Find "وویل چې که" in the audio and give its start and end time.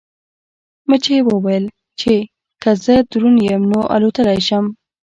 1.23-2.71